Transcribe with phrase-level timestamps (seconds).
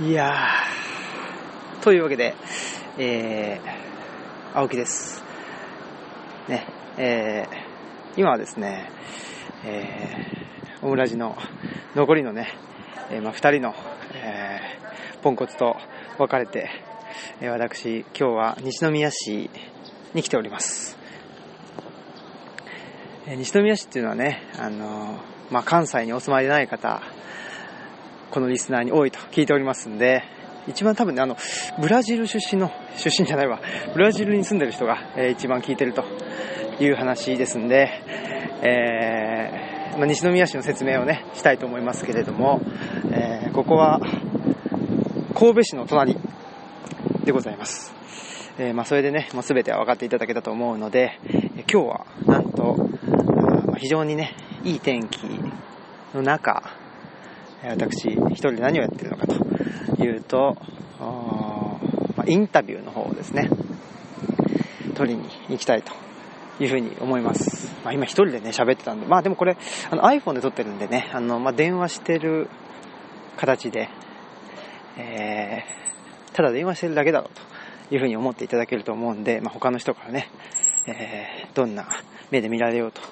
[0.00, 2.34] いやー、というわけで、
[2.98, 5.22] えー、青木です。
[6.48, 6.66] ね、
[6.98, 8.90] えー、今はですね、
[9.64, 11.36] えー、オムラジの
[11.94, 12.48] 残りのね、
[13.10, 13.74] えー、まあ、二人の、
[14.14, 15.76] えー、ポンコツと
[16.18, 16.70] 別れて、
[17.40, 19.50] えー、私、今日は西宮市
[20.14, 20.98] に来ております。
[23.26, 27.02] えー西宮市っていうのはね、あのーまあ、関西にお住まいでない方、
[28.32, 30.24] このリスナーに多いと聞いておりますんで、
[30.66, 31.36] 一番多分ね、あの、
[31.78, 33.60] ブラジル出身の、出身じゃないわ、
[33.92, 36.02] ブラジルに住んでる人が、えー一番聞いてると
[36.80, 37.90] いう話ですんで、
[38.62, 42.62] えーまあ、西宮市の説明をね、したいと思いますけれども、
[43.12, 44.00] えーここは、
[45.34, 46.16] 神戸市の隣
[47.24, 47.92] でございます。
[48.58, 52.76] えーまあ、それでね、もう全ては分かっていただけたと思うので、え今日は、なんと、
[53.66, 55.26] まあ非常にね、いい天気
[56.14, 56.81] の中、
[57.64, 60.56] 私、一人で何をやってるのかというと、
[62.16, 63.48] まあ、インタビューの方をですね、
[64.94, 65.92] 取りに行きたいと
[66.60, 67.72] いうふうに思います。
[67.84, 69.56] まあ、今一人でね、喋ってたんで、まあでもこれ、
[69.90, 72.48] あの iPhone で撮ってるんでね、あの、まあ、電話してる
[73.36, 73.88] 形で、
[74.96, 80.28] えー、ただ電話してるだけだろうというふうに思っていただけると思うんで、まあ、他の人からね、
[80.86, 81.86] えー、どんな
[82.30, 83.08] 目で見られようと、ま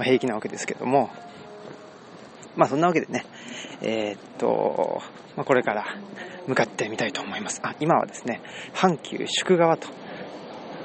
[0.00, 1.10] あ、平気なわけですけども、
[2.58, 3.24] まあそんなわけでね、
[3.82, 5.00] えーっと、
[5.36, 5.84] まあ、これから
[6.48, 7.60] 向かってみたいと思います。
[7.62, 8.42] あ、今はですね、
[8.74, 9.86] 阪急宿川と、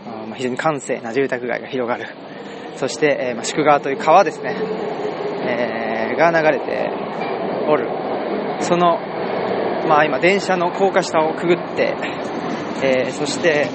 [0.05, 2.05] あまあ非常に閑静な住宅街が広がる。
[2.75, 4.55] そして、えーまあ宿川という川ですね、
[5.47, 6.91] えーが流れて
[7.67, 7.89] おる。
[8.61, 8.99] その、
[9.87, 11.95] まあ今電車の高架下をくぐって、
[12.83, 13.67] えーそして、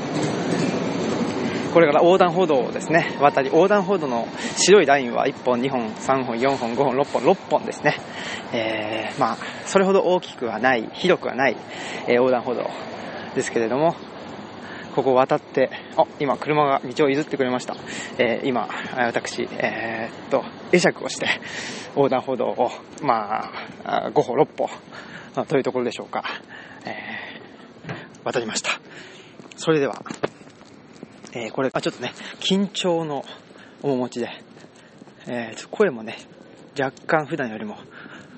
[1.73, 7.97] これから横断歩道ですね、渡り、横断歩道の白いラインは1本、2本、3本、4本、5本、6本、6本ですね。
[8.53, 11.57] えーまあ、それほど大きくはない、広くはない、
[12.07, 12.69] えー横断歩道
[13.35, 13.95] ですけれども、
[14.97, 17.77] ここを渡って、あ、今車が道を譲ってくれました。
[18.19, 21.29] えー今、私、えーっと、会釈をして、
[21.95, 22.71] 横断歩道を、
[23.03, 23.51] ま
[23.85, 26.25] あ、5歩、6歩、というところでしょうか、
[26.85, 27.19] えー
[28.25, 28.81] 渡りました。
[29.57, 30.03] それでは、
[31.33, 33.25] えーこれ、あ、ちょっとね、緊張の
[33.83, 34.31] 面持ちで、
[35.27, 36.17] えーちょ声もね、
[36.79, 37.77] 若干普段よりも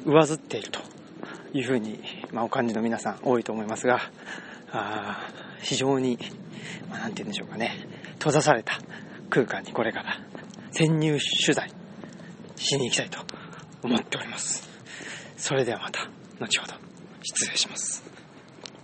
[0.05, 0.81] 上ずっていると
[1.53, 2.01] いうふうに、
[2.33, 4.01] まあ、お感じの皆さん多いと思いますが、
[4.73, 6.19] あー非常に、
[6.89, 7.87] まあ、なんて言うんでしょうかね、
[8.19, 8.79] 閉ざされた
[9.29, 10.19] 空間にこれから
[10.73, 11.71] 潜入取材
[12.57, 13.19] しに行きたいと
[13.83, 14.69] 思っております。
[15.37, 16.09] それではまた、
[16.41, 16.75] 後ほど、
[17.23, 18.10] 失礼します。